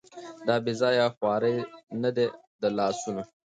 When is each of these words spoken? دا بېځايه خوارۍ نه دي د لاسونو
دا 0.47 0.55
بېځايه 0.65 1.05
خوارۍ 1.15 1.55
نه 2.03 2.09
دي 2.15 2.27
د 2.61 2.63
لاسونو 2.77 3.23